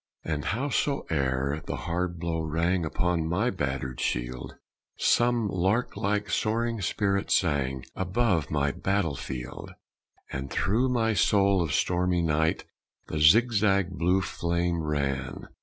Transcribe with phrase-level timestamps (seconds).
[0.23, 4.55] And howsoe'er the hard blow rang Upon my battered shield,
[4.97, 9.73] Some lark like, soaring spirit sang Above my battlefield.
[10.31, 12.63] And through my soul of stormy night
[13.09, 15.49] The zigzag blue flame ran.